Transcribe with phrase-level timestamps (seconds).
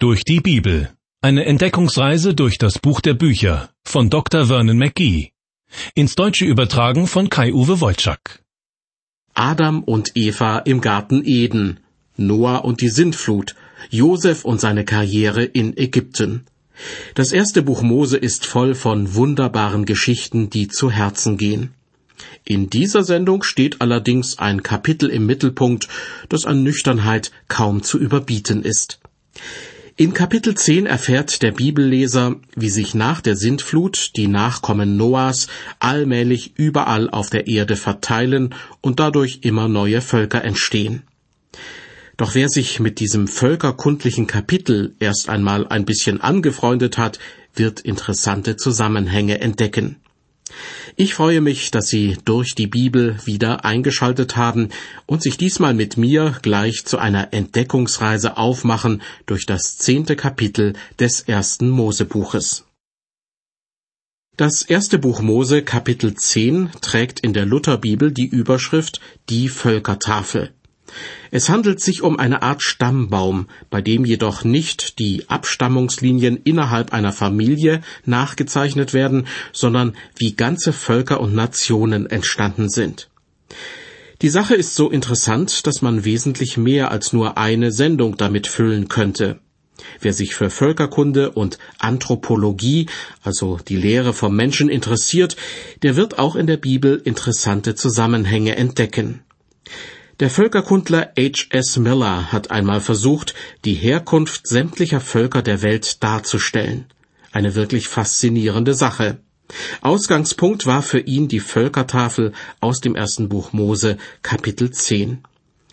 [0.00, 0.90] Durch die Bibel.
[1.22, 4.46] Eine Entdeckungsreise durch das Buch der Bücher von Dr.
[4.46, 5.32] Vernon McGee.
[5.96, 8.44] Ins Deutsche übertragen von Kai-Uwe Wolczak.
[9.34, 11.80] Adam und Eva im Garten Eden.
[12.16, 13.56] Noah und die Sintflut.
[13.90, 16.46] Josef und seine Karriere in Ägypten.
[17.16, 21.74] Das erste Buch Mose ist voll von wunderbaren Geschichten, die zu Herzen gehen.
[22.44, 25.88] In dieser Sendung steht allerdings ein Kapitel im Mittelpunkt,
[26.28, 29.00] das an Nüchternheit kaum zu überbieten ist.
[30.00, 35.48] In Kapitel 10 erfährt der Bibelleser, wie sich nach der Sintflut die Nachkommen Noahs
[35.80, 41.02] allmählich überall auf der Erde verteilen und dadurch immer neue Völker entstehen.
[42.16, 47.18] Doch wer sich mit diesem völkerkundlichen Kapitel erst einmal ein bisschen angefreundet hat,
[47.56, 49.96] wird interessante Zusammenhänge entdecken.
[50.96, 54.70] Ich freue mich, dass Sie durch die Bibel wieder eingeschaltet haben
[55.06, 61.20] und sich diesmal mit mir gleich zu einer Entdeckungsreise aufmachen durch das zehnte Kapitel des
[61.20, 62.64] ersten Mosebuches.
[64.36, 70.54] Das erste Buch Mose Kapitel 10 trägt in der Lutherbibel die Überschrift Die Völkertafel.
[71.30, 77.12] Es handelt sich um eine Art Stammbaum, bei dem jedoch nicht die Abstammungslinien innerhalb einer
[77.12, 83.08] Familie nachgezeichnet werden, sondern wie ganze Völker und Nationen entstanden sind.
[84.20, 88.88] Die Sache ist so interessant, dass man wesentlich mehr als nur eine Sendung damit füllen
[88.88, 89.38] könnte.
[90.00, 92.86] Wer sich für Völkerkunde und Anthropologie,
[93.22, 95.36] also die Lehre vom Menschen interessiert,
[95.82, 99.22] der wird auch in der Bibel interessante Zusammenhänge entdecken.
[100.20, 101.46] Der Völkerkundler H.
[101.50, 101.76] S.
[101.76, 106.86] Miller hat einmal versucht, die Herkunft sämtlicher Völker der Welt darzustellen.
[107.30, 109.18] Eine wirklich faszinierende Sache.
[109.80, 115.22] Ausgangspunkt war für ihn die Völkertafel aus dem ersten Buch Mose, Kapitel 10.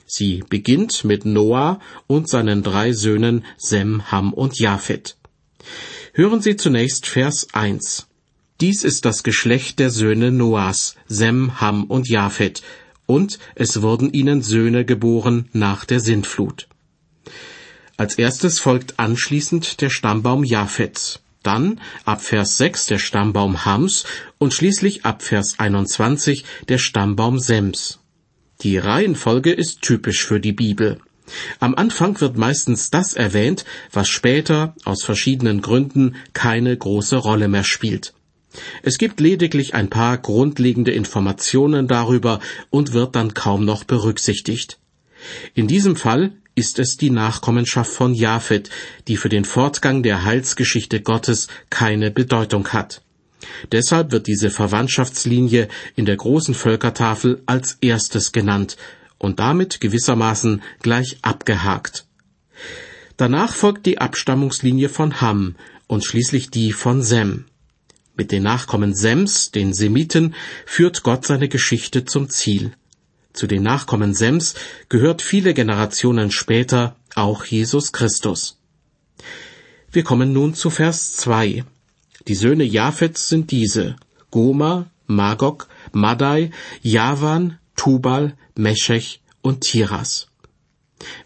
[0.05, 5.17] Sie beginnt mit Noah und seinen drei Söhnen Sem, Ham und Japhet.
[6.13, 8.05] Hören Sie zunächst Vers 1.
[8.61, 12.61] Dies ist das Geschlecht der Söhne Noahs, Sem, Ham und Japhet,
[13.05, 16.67] und es wurden ihnen Söhne geboren nach der Sintflut.
[17.97, 24.05] Als erstes folgt anschließend der Stammbaum Japhets, dann ab Vers 6 der Stammbaum Hams
[24.37, 27.99] und schließlich ab Vers 21 der Stammbaum Sems.
[28.61, 30.99] Die Reihenfolge ist typisch für die Bibel.
[31.59, 37.63] Am Anfang wird meistens das erwähnt, was später aus verschiedenen Gründen keine große Rolle mehr
[37.63, 38.14] spielt.
[38.83, 42.39] Es gibt lediglich ein paar grundlegende Informationen darüber
[42.69, 44.79] und wird dann kaum noch berücksichtigt.
[45.53, 48.69] In diesem Fall ist es die Nachkommenschaft von Japhet,
[49.07, 53.01] die für den Fortgang der Heilsgeschichte Gottes keine Bedeutung hat.
[53.71, 58.77] Deshalb wird diese Verwandtschaftslinie in der großen Völkertafel als erstes genannt
[59.17, 62.05] und damit gewissermaßen gleich abgehakt.
[63.17, 65.55] Danach folgt die Abstammungslinie von Ham
[65.87, 67.45] und schließlich die von Sem.
[68.17, 72.71] Mit den Nachkommen Sems, den Semiten, führt Gott seine Geschichte zum Ziel.
[73.33, 74.55] Zu den Nachkommen Sems
[74.87, 78.57] gehört viele Generationen später auch Jesus Christus.
[79.91, 81.65] Wir kommen nun zu Vers 2.
[82.27, 83.97] Die Söhne Japhets sind diese,
[84.31, 90.27] Goma, Magog, Madai, Javan, Tubal, Meshech und Tiras.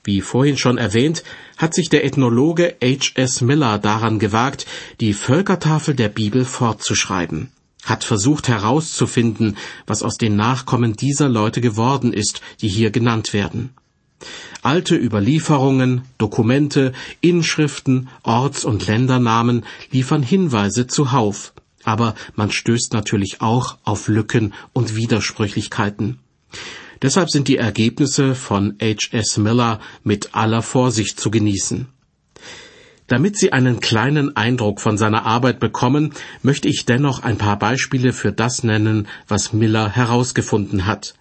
[0.04, 1.24] Wie vorhin schon erwähnt,
[1.58, 3.12] hat sich der Ethnologe H.
[3.16, 3.42] S.
[3.42, 4.66] Miller daran gewagt,
[5.00, 7.52] die Völkertafel der Bibel fortzuschreiben,
[7.84, 13.72] hat versucht herauszufinden, was aus den Nachkommen dieser Leute geworden ist, die hier genannt werden.
[14.62, 16.92] Alte Überlieferungen, Dokumente,
[17.22, 21.54] Inschriften, Orts- und Ländernamen liefern Hinweise zuhauf,
[21.86, 26.20] aber man stößt natürlich auch auf Lücken und Widersprüchlichkeiten.
[27.02, 29.10] Deshalb sind die Ergebnisse von H.
[29.12, 29.38] S.
[29.38, 31.88] Miller mit aller Vorsicht zu genießen.
[33.08, 38.14] Damit Sie einen kleinen Eindruck von seiner Arbeit bekommen, möchte ich dennoch ein paar Beispiele
[38.14, 41.16] für das nennen, was Miller herausgefunden hat.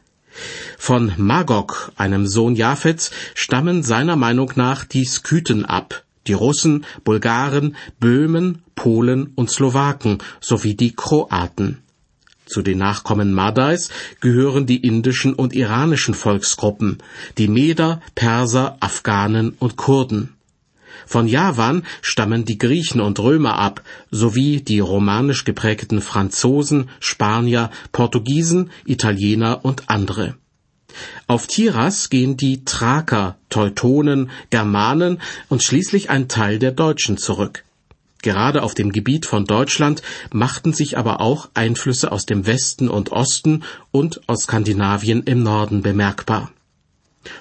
[0.76, 7.76] Von Magog, einem Sohn Japhets, stammen seiner Meinung nach die Skythen ab, die Russen, Bulgaren,
[7.98, 11.78] Böhmen, Polen und Slowaken sowie die Kroaten.
[12.48, 13.90] Zu den Nachkommen Madais
[14.20, 16.98] gehören die indischen und iranischen Volksgruppen,
[17.36, 20.34] die Meder, Perser, Afghanen und Kurden.
[21.06, 28.70] Von Javan stammen die Griechen und Römer ab, sowie die romanisch geprägten Franzosen, Spanier, Portugiesen,
[28.86, 30.34] Italiener und andere.
[31.26, 37.64] Auf Tiras gehen die Thraker, Teutonen, Germanen und schließlich ein Teil der Deutschen zurück.
[38.23, 43.12] Gerade auf dem Gebiet von Deutschland machten sich aber auch Einflüsse aus dem Westen und
[43.12, 43.62] Osten
[43.93, 46.50] und aus Skandinavien im Norden bemerkbar.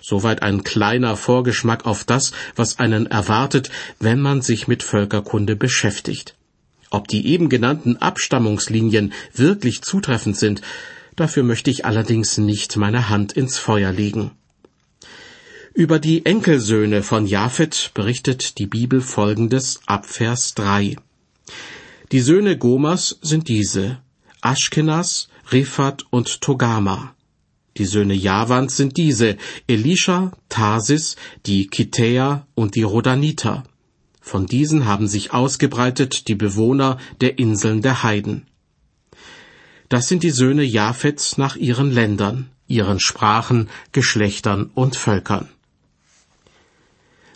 [0.02, 3.70] Soweit ein kleiner Vorgeschmack auf das, was einen erwartet,
[4.00, 6.36] wenn man sich mit Völkerkunde beschäftigt.
[6.90, 10.62] Ob die eben genannten Abstammungslinien wirklich zutreffend sind,
[11.16, 14.32] dafür möchte ich allerdings nicht meine Hand ins Feuer legen.
[15.78, 20.96] Über die Enkelsöhne von Japhet berichtet die Bibel folgendes ab Vers 3.
[22.12, 24.00] Die Söhne Gomers sind diese,
[24.42, 27.14] Aschkenas, Rifat und Togama.
[27.78, 29.38] Die Söhne Javans sind diese,
[29.68, 31.16] Elisha, Tarsis,
[31.46, 33.64] die Kitäer und die Rodaniter.
[34.20, 38.48] Von diesen haben sich ausgebreitet die Bewohner der Inseln der Heiden.
[39.90, 45.50] Das sind die Söhne Japhets nach ihren Ländern, ihren Sprachen, Geschlechtern und Völkern.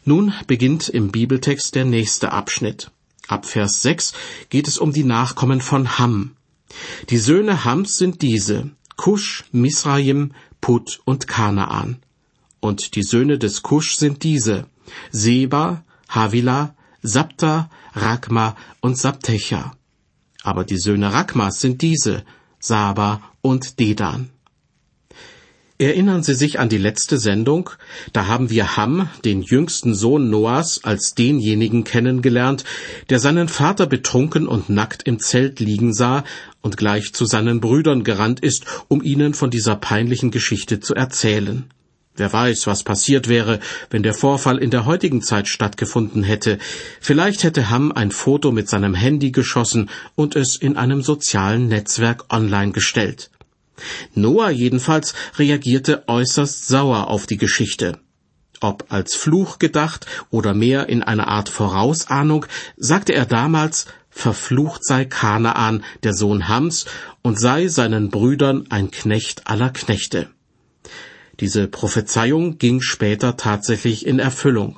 [0.03, 2.91] Nun beginnt im Bibeltext der nächste Abschnitt.
[3.27, 4.13] Ab Vers 6
[4.49, 6.35] geht es um die Nachkommen von Ham.
[7.09, 11.97] Die Söhne Hams sind diese, Kusch, Misraim, Put und Kanaan.
[12.59, 14.67] Und die Söhne des Kusch sind diese,
[15.11, 19.75] Seba, Havila, Sabta, Rakma und Sabtecha.
[20.43, 22.23] Aber die Söhne Rakmas sind diese,
[22.59, 24.29] Saba und Dedan.
[25.81, 27.71] Erinnern Sie sich an die letzte Sendung?
[28.13, 32.65] Da haben wir Ham, den jüngsten Sohn Noahs, als denjenigen kennengelernt,
[33.09, 36.23] der seinen Vater betrunken und nackt im Zelt liegen sah
[36.61, 41.63] und gleich zu seinen Brüdern gerannt ist, um ihnen von dieser peinlichen Geschichte zu erzählen.
[42.15, 46.59] Wer weiß, was passiert wäre, wenn der Vorfall in der heutigen Zeit stattgefunden hätte.
[46.99, 52.25] Vielleicht hätte Ham ein Foto mit seinem Handy geschossen und es in einem sozialen Netzwerk
[52.31, 53.31] online gestellt.
[54.13, 57.99] Noah jedenfalls reagierte äußerst sauer auf die Geschichte.
[58.59, 62.45] Ob als Fluch gedacht oder mehr in einer Art Vorausahnung,
[62.77, 66.85] sagte er damals, verflucht sei Kanaan, der Sohn Hams,
[67.23, 70.29] und sei seinen Brüdern ein Knecht aller Knechte.
[71.39, 74.77] Diese Prophezeiung ging später tatsächlich in Erfüllung.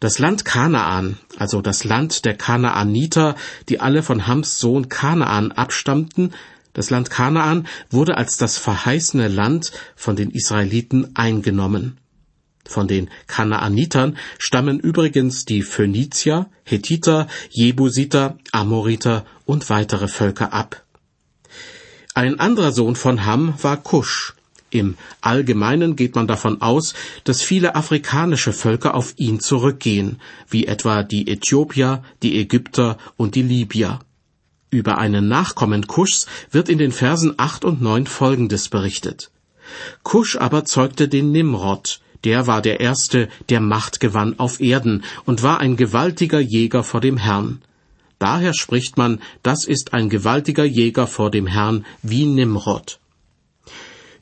[0.00, 3.36] Das Land Kanaan, also das Land der Kanaaniter,
[3.68, 6.32] die alle von Hams Sohn Kanaan abstammten,
[6.74, 11.96] das Land Kanaan wurde als das verheißene Land von den Israeliten eingenommen.
[12.66, 20.82] Von den Kanaanitern stammen übrigens die Phönizier, Hethiter, Jebusiter, Amoriter und weitere Völker ab.
[22.14, 24.34] Ein anderer Sohn von Ham war Kusch,
[24.74, 31.04] im Allgemeinen geht man davon aus, dass viele afrikanische Völker auf ihn zurückgehen, wie etwa
[31.04, 34.00] die Äthiopier, die Ägypter und die Libyer.
[34.74, 39.30] Über einen Nachkommen Kuschs wird in den Versen acht und neun folgendes berichtet.
[40.02, 45.44] Kusch aber zeugte den Nimrod, der war der Erste, der Macht gewann auf Erden und
[45.44, 47.62] war ein gewaltiger Jäger vor dem Herrn.
[48.18, 52.98] Daher spricht man, das ist ein gewaltiger Jäger vor dem Herrn wie Nimrod.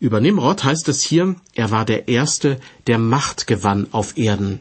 [0.00, 4.60] Über Nimrod heißt es hier, er war der Erste, der Macht gewann auf Erden.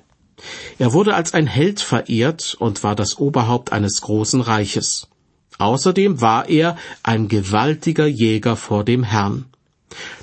[0.79, 5.09] Er wurde als ein Held verehrt und war das Oberhaupt eines großen Reiches.
[5.62, 9.46] Außerdem war er ein gewaltiger Jäger vor dem Herrn.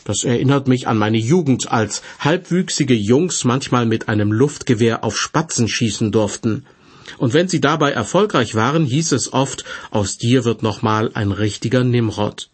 [0.04, 5.68] Das erinnert mich an meine Jugend, als halbwüchsige Jungs manchmal mit einem Luftgewehr auf Spatzen
[5.68, 6.66] schießen durften.
[7.18, 11.84] Und wenn sie dabei erfolgreich waren, hieß es oft, aus dir wird nochmal ein richtiger
[11.84, 12.50] Nimrod.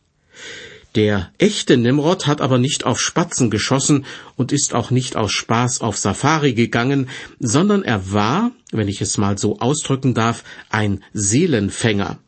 [0.95, 4.05] Der echte Nimrod hat aber nicht auf Spatzen geschossen
[4.37, 7.09] und ist auch nicht aus Spaß auf Safari gegangen,
[7.41, 12.19] sondern er war, wenn ich es mal so ausdrücken darf, ein Seelenfänger.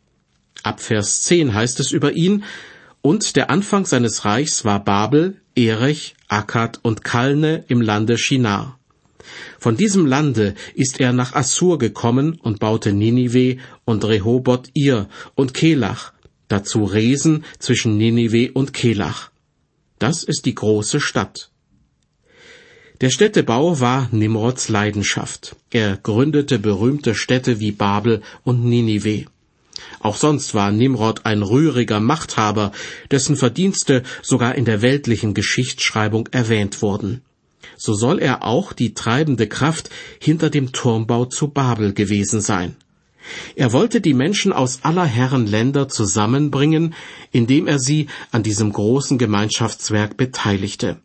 [0.67, 2.43] Ab Vers 10 heißt es über ihn,
[3.01, 8.77] und der Anfang seines Reichs war Babel, Erech, Akkad und Kalne im Lande Shinar.
[9.61, 15.55] Von diesem Lande ist er nach Assur gekommen und baute Ninive und Rehoboth Ir und
[15.55, 16.13] Kelach
[16.49, 19.31] dazu Resen zwischen Ninive und Kelach.
[20.01, 21.53] Das ist die große Stadt.
[23.01, 25.55] Der Städtebau war Nimrods Leidenschaft.
[25.71, 29.27] Er gründete berühmte Städte wie Babel und Ninive.
[30.07, 32.71] Auch sonst war Nimrod ein rühriger Machthaber,
[33.11, 37.23] dessen Verdienste sogar in der weltlichen Geschichtsschreibung erwähnt wurden.
[37.77, 42.77] So soll er auch die treibende Kraft hinter dem Turmbau zu Babel gewesen sein.
[43.57, 46.95] Er wollte die Menschen aus aller Herren Länder zusammenbringen,
[47.33, 50.99] indem er sie an diesem großen Gemeinschaftswerk beteiligte.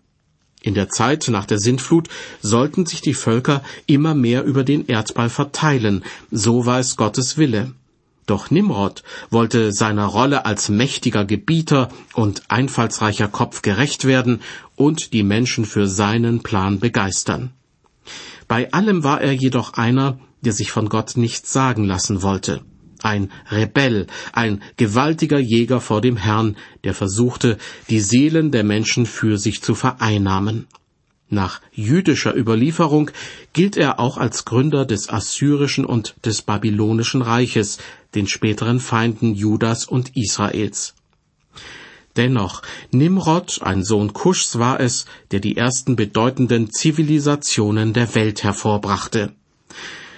[0.61, 2.07] In der Zeit nach der Sintflut
[2.43, 7.73] sollten sich die Völker immer mehr über den Erdball verteilen, so war es Gottes Wille.
[8.25, 14.41] Doch Nimrod wollte seiner Rolle als mächtiger Gebieter und einfallsreicher Kopf gerecht werden
[14.75, 17.51] und die Menschen für seinen Plan begeistern.
[18.47, 22.61] Bei allem war er jedoch einer, der sich von Gott nichts sagen lassen wollte.
[23.03, 27.57] Ein Rebell, ein gewaltiger Jäger vor dem Herrn, der versuchte,
[27.89, 30.67] die Seelen der Menschen für sich zu vereinnahmen.
[31.33, 33.09] Nach jüdischer Überlieferung
[33.53, 37.77] gilt er auch als Gründer des assyrischen und des babylonischen Reiches,
[38.15, 40.93] den späteren Feinden Judas und Israels.
[42.17, 49.31] Dennoch, Nimrod, ein Sohn Kuschs war es, der die ersten bedeutenden Zivilisationen der Welt hervorbrachte.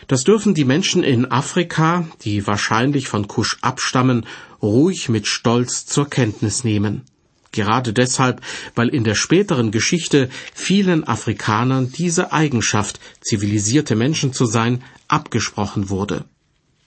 [0.07, 4.25] Das dürfen die Menschen in Afrika, die wahrscheinlich von Kusch abstammen,
[4.63, 7.03] ruhig mit Stolz zur Kenntnis nehmen.
[7.53, 8.41] Gerade deshalb,
[8.75, 16.25] weil in der späteren Geschichte vielen Afrikanern diese Eigenschaft, zivilisierte Menschen zu sein, abgesprochen wurde.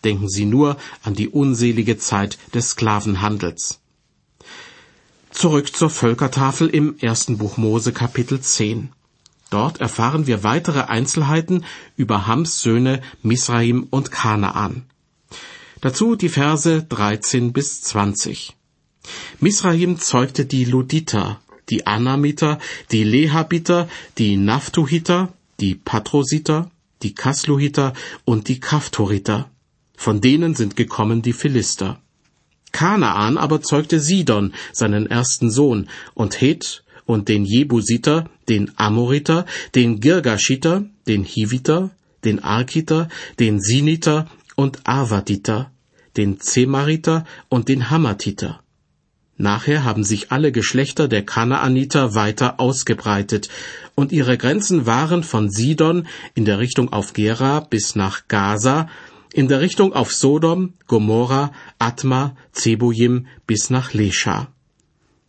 [0.05, 3.81] Denken Sie nur an die unselige Zeit des Sklavenhandels.
[5.31, 8.91] Zurück zur Völkertafel im ersten Buch Mose Kapitel 10.
[9.51, 11.65] Dort erfahren wir weitere Einzelheiten
[11.97, 14.83] über Hams Söhne Misraim und Kanaan.
[15.81, 18.56] Dazu die Verse 13 bis 20.
[19.41, 22.59] Misraim zeugte die Luditer, die Anamiter,
[22.93, 26.71] die Lehabiter, die Naphtuhiter, die Patrositer,
[27.03, 27.93] die Kasluhiter
[28.25, 29.51] und die Kaftoriter.
[29.97, 32.01] Von denen sind gekommen die Philister.
[32.73, 40.01] Kanaan aber zeugte Sidon, seinen ersten Sohn, und Het und den Jebusiter, den Amoriter, den
[40.01, 41.91] Girgashiter, den Hiviter,
[42.25, 43.09] den Arkiter,
[43.39, 45.71] den Siniter und Arvaditer,
[46.17, 48.61] den Zemariter und den Hamathiter.
[49.39, 53.49] Nachher haben sich alle Geschlechter der Kanaaniter weiter ausgebreitet,
[53.95, 58.89] und ihre Grenzen waren von Sidon in der Richtung auf Gera bis nach Gaza,
[59.33, 64.49] in der Richtung auf Sodom, Gomorra, Atma, Zebujim bis nach Lesha.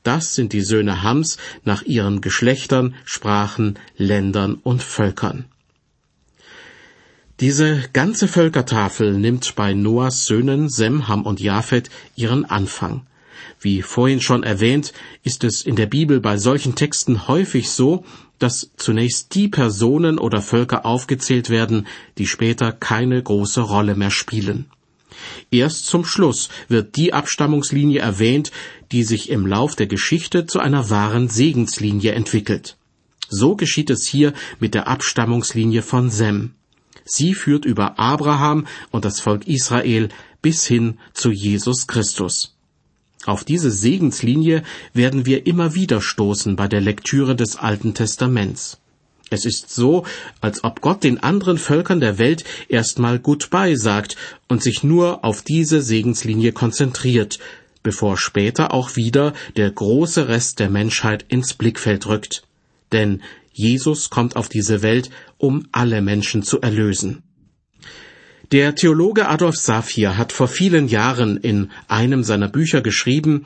[0.03, 5.45] Das sind die Söhne Hams nach ihren Geschlechtern, Sprachen, Ländern und Völkern.
[7.41, 13.05] Diese ganze Völkertafel nimmt bei Noahs Söhnen Sem, Ham und Japhet ihren Anfang.
[13.59, 18.03] Wie vorhin schon erwähnt, ist es in der Bibel bei solchen Texten häufig so,
[18.39, 21.87] dass zunächst die Personen oder Völker aufgezählt werden,
[22.17, 24.65] die später keine große Rolle mehr spielen.
[25.49, 28.51] Erst zum Schluss wird die Abstammungslinie erwähnt,
[28.91, 32.77] die sich im Lauf der Geschichte zu einer wahren Segenslinie entwickelt.
[33.29, 36.53] So geschieht es hier mit der Abstammungslinie von Sem.
[37.03, 40.09] Sie führt über Abraham und das Volk Israel
[40.41, 42.56] bis hin zu Jesus Christus.
[43.27, 48.77] Auf diese Segenslinie werden wir immer wieder stoßen bei der Lektüre des Alten Testaments.
[49.29, 50.05] Es ist so,
[50.39, 54.15] als ob Gott den anderen Völkern der Welt erstmal Goodbye sagt
[54.47, 57.37] und sich nur auf diese Segenslinie konzentriert,
[57.83, 62.43] bevor später auch wieder der große Rest der Menschheit ins Blickfeld rückt.
[62.93, 67.23] Denn Jesus kommt auf diese Welt, um alle Menschen zu erlösen.
[68.53, 73.45] Der Theologe Adolf Safir hat vor vielen Jahren in einem seiner Bücher geschrieben,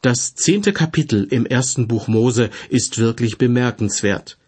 [0.00, 4.38] das zehnte Kapitel im ersten Buch Mose ist wirklich bemerkenswert.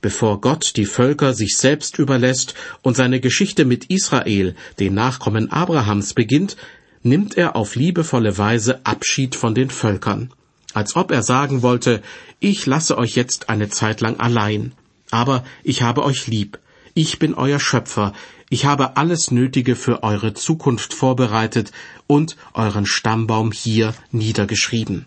[0.00, 6.14] Bevor Gott die Völker sich selbst überlässt und seine Geschichte mit Israel, den Nachkommen Abrahams,
[6.14, 6.56] beginnt,
[7.04, 10.32] nimmt er auf liebevolle Weise Abschied von den Völkern,
[10.74, 12.02] als ob er sagen wollte,
[12.40, 14.72] ich lasse euch jetzt eine Zeit lang allein,
[15.12, 16.58] aber ich habe euch lieb,
[16.94, 18.12] ich bin euer Schöpfer,
[18.48, 21.72] ich habe alles Nötige für eure Zukunft vorbereitet
[22.06, 25.06] und euren Stammbaum hier niedergeschrieben.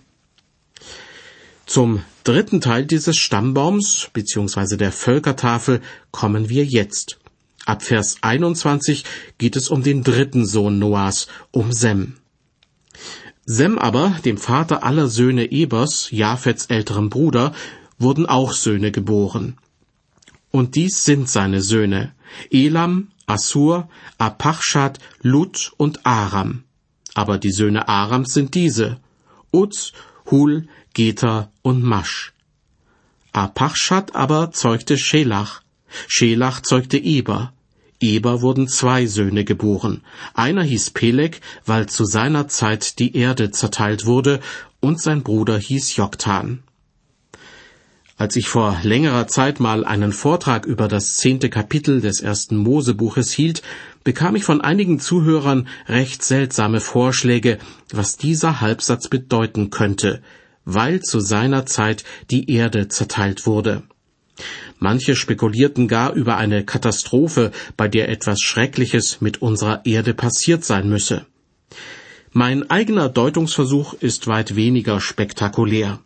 [1.66, 4.76] Zum dritten Teil dieses Stammbaums bzw.
[4.76, 5.82] der Völkertafel
[6.12, 7.20] kommen wir jetzt.
[7.66, 9.06] Ab Vers 21
[9.38, 12.16] geht es um den dritten Sohn Noahs, um Sem.
[13.46, 17.54] Sem aber, dem Vater aller Söhne Ebers, Japhets älterem Bruder,
[18.00, 19.58] wurden auch Söhne geboren.
[20.52, 22.14] Und dies sind seine Söhne,
[22.50, 26.64] Elam, Assur, Apachschad, Lut und Aram.
[27.14, 29.00] Aber die Söhne Arams sind diese,
[29.54, 29.94] Uz,
[30.32, 32.34] Hul, Geter und Masch.
[33.32, 35.62] Apachschad aber zeugte Schelach,
[36.08, 37.54] Schelach zeugte Eber.
[38.00, 40.02] Eber wurden zwei Söhne geboren.
[40.34, 44.40] Einer hieß Peleg, weil zu seiner Zeit die Erde zerteilt wurde,
[44.80, 46.64] und sein Bruder hieß Joktan.
[48.20, 53.32] Als ich vor längerer Zeit mal einen Vortrag über das zehnte Kapitel des ersten Mosebuches
[53.32, 53.62] hielt,
[54.04, 57.60] bekam ich von einigen Zuhörern recht seltsame Vorschläge,
[57.94, 60.22] was dieser Halbsatz bedeuten könnte,
[60.66, 63.84] weil zu seiner Zeit die Erde zerteilt wurde.
[64.80, 70.90] Manche spekulierten gar über eine Katastrophe, bei der etwas Schreckliches mit unserer Erde passiert sein
[70.90, 71.26] müsse.
[72.34, 76.02] Mein eigener Deutungsversuch ist weit weniger spektakulär.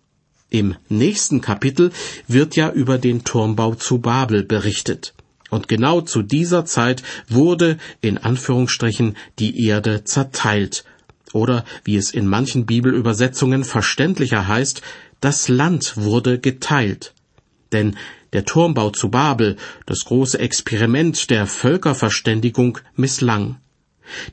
[0.54, 1.92] Im nächsten Kapitel
[2.28, 5.16] wird ja über den Turmbau zu Babel berichtet.
[5.50, 10.86] Und genau zu dieser Zeit wurde in Anführungsstrichen die Erde zerteilt.
[11.34, 14.84] Oder wie es in manchen Bibelübersetzungen verständlicher heißt,
[15.22, 17.16] das Land wurde geteilt.
[17.72, 17.98] Denn
[18.32, 19.58] der Turmbau zu Babel,
[19.88, 23.58] das große Experiment der Völkerverständigung, misslang.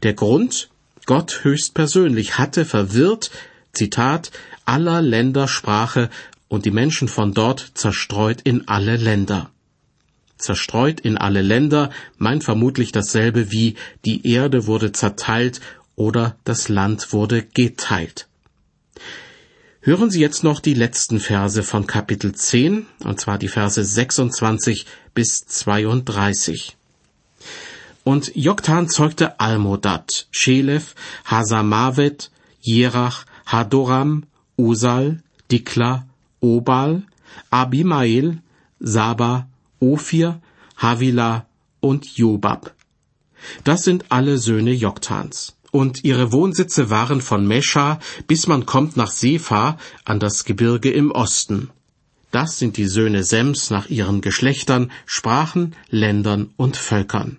[0.02, 0.68] Der Grund,
[1.06, 3.30] Gott höchstpersönlich hatte verwirrt,
[3.72, 4.32] Zitat,
[4.70, 6.10] aller Länder Sprache
[6.46, 9.50] und die Menschen von dort zerstreut in alle Länder.
[10.38, 13.74] Zerstreut in alle Länder meint vermutlich dasselbe wie
[14.04, 15.60] die Erde wurde zerteilt
[15.96, 18.28] oder das Land wurde geteilt.
[19.80, 24.86] Hören Sie jetzt noch die letzten Verse von Kapitel 10, und zwar die Verse 26
[25.14, 26.76] bis 32.
[28.04, 34.26] Und Joktan zeugte Almodad, Schelef, Hasamavet, Jerach, Hadoram,
[34.60, 36.06] Usal, Dikla,
[36.40, 37.02] Obal,
[37.50, 38.38] Abimael,
[38.78, 39.48] Saba,
[39.80, 40.40] Ophir,
[40.76, 41.46] Havila
[41.80, 42.74] und Jobab.
[43.64, 45.56] Das sind alle Söhne Joktans.
[45.70, 51.10] Und ihre Wohnsitze waren von Mescha, bis man kommt nach Sefa an das Gebirge im
[51.12, 51.70] Osten.
[52.30, 57.38] Das sind die Söhne Sems nach ihren Geschlechtern, Sprachen, Ländern und Völkern.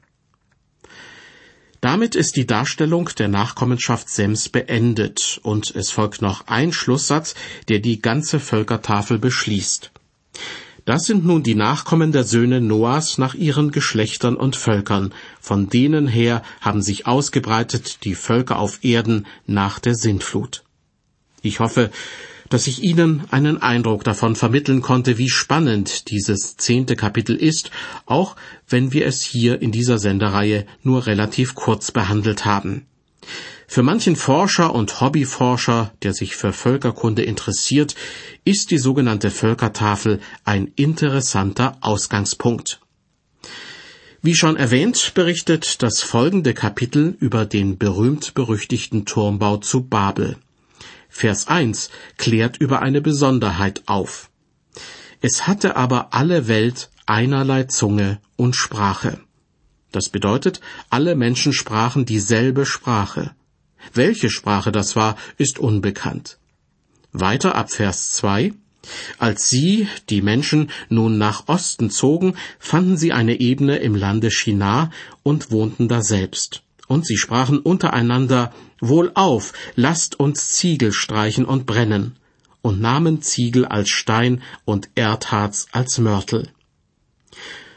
[1.82, 7.34] Damit ist die Darstellung der Nachkommenschaft Sems beendet und es folgt noch ein Schlusssatz,
[7.70, 9.92] der die ganze Völkertafel beschließt.
[10.86, 15.12] Das sind nun die Nachkommen der Söhne Noahs nach ihren Geschlechtern und Völkern.
[15.40, 20.64] Von denen her haben sich ausgebreitet die Völker auf Erden nach der Sintflut.
[21.42, 21.90] Ich hoffe,
[22.52, 27.72] dass ich Ihnen einen Eindruck davon vermitteln konnte, wie spannend dieses zehnte Kapitel ist,
[28.06, 28.36] auch
[28.68, 32.86] wenn wir es hier in dieser Sendereihe nur relativ kurz behandelt haben.
[33.68, 37.96] Für manchen Forscher und Hobbyforscher, der sich für Völkerkunde interessiert,
[38.44, 42.82] ist die sogenannte Völkertafel ein interessanter Ausgangspunkt.
[44.22, 50.36] Wie schon erwähnt, berichtet das folgende Kapitel über den berühmt-berüchtigten Turmbau zu Babel.
[51.14, 54.32] Vers 1 klärt über eine Besonderheit auf.
[55.20, 59.20] Es hatte aber alle Welt einerlei Zunge und Sprache.
[59.92, 63.36] Das bedeutet, alle Menschen sprachen dieselbe Sprache.
[63.94, 66.40] Welche Sprache das war, ist unbekannt.
[67.12, 68.54] Weiter ab Vers 2.
[69.20, 74.92] Als sie, die Menschen, nun nach Osten zogen, fanden sie eine Ebene im Lande Shinar
[75.24, 76.64] und wohnten da selbst.
[76.92, 78.52] Und sie sprachen untereinander,
[78.82, 82.18] Wohlauf, lasst uns Ziegel streichen und brennen,
[82.62, 86.50] und nahmen Ziegel als Stein und Erdharz als Mörtel.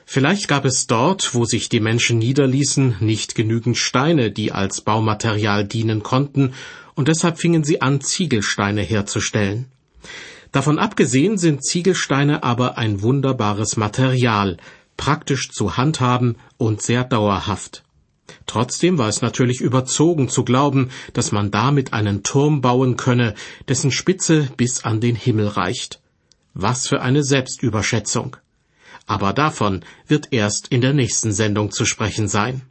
[0.04, 5.64] Vielleicht gab es dort, wo sich die Menschen niederließen, nicht genügend Steine, die als Baumaterial
[5.64, 6.52] dienen konnten,
[6.96, 9.66] und deshalb fingen sie an, Ziegelsteine herzustellen.
[10.50, 14.56] Davon abgesehen sind Ziegelsteine aber ein wunderbares Material,
[14.96, 17.84] praktisch zu handhaben und sehr dauerhaft.
[18.46, 23.34] Trotzdem war es natürlich überzogen zu glauben, dass man damit einen Turm bauen könne,
[23.68, 26.00] dessen Spitze bis an den Himmel reicht.
[26.54, 28.36] Was für eine Selbstüberschätzung.
[29.06, 32.62] Aber davon wird erst in der nächsten Sendung zu sprechen sein.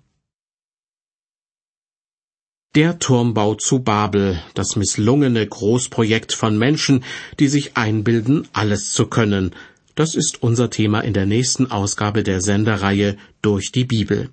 [2.76, 7.04] Der Turmbau zu Babel, das misslungene Großprojekt von Menschen,
[7.40, 9.54] die sich einbilden, alles zu können,
[9.94, 14.32] das ist unser Thema in der nächsten Ausgabe der Sendereihe durch die Bibel.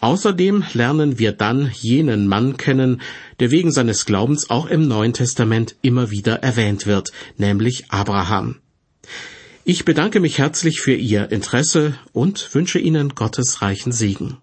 [0.00, 3.00] Außerdem lernen wir dann jenen Mann kennen,
[3.40, 8.56] der wegen seines Glaubens auch im Neuen Testament immer wieder erwähnt wird, nämlich Abraham.
[9.64, 14.36] Ich bedanke mich herzlich für Ihr Interesse und wünsche Ihnen Gottes reichen Segen.